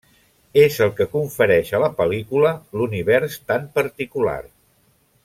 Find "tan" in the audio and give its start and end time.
3.53-3.69